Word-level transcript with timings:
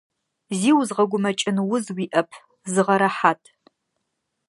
Зи 0.59 0.71
узгъэгумэкӏын 0.79 1.57
уз 1.75 1.85
уиӏэп, 1.95 2.29
зыгъэрэхьат. 2.71 3.41